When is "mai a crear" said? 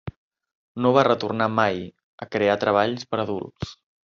1.57-2.57